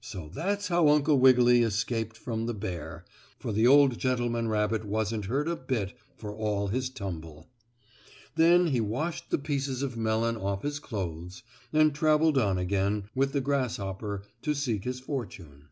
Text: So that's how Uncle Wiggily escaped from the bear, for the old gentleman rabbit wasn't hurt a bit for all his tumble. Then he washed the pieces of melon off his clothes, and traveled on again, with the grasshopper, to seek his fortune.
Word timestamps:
So 0.00 0.30
that's 0.32 0.68
how 0.68 0.88
Uncle 0.88 1.18
Wiggily 1.18 1.60
escaped 1.62 2.16
from 2.16 2.46
the 2.46 2.54
bear, 2.54 3.04
for 3.38 3.52
the 3.52 3.66
old 3.66 3.98
gentleman 3.98 4.48
rabbit 4.48 4.82
wasn't 4.86 5.26
hurt 5.26 5.46
a 5.46 5.56
bit 5.56 5.92
for 6.16 6.34
all 6.34 6.68
his 6.68 6.88
tumble. 6.88 7.50
Then 8.34 8.68
he 8.68 8.80
washed 8.80 9.28
the 9.28 9.36
pieces 9.36 9.82
of 9.82 9.94
melon 9.94 10.38
off 10.38 10.62
his 10.62 10.78
clothes, 10.78 11.42
and 11.70 11.94
traveled 11.94 12.38
on 12.38 12.56
again, 12.56 13.10
with 13.14 13.32
the 13.34 13.42
grasshopper, 13.42 14.22
to 14.40 14.54
seek 14.54 14.84
his 14.84 15.00
fortune. 15.00 15.68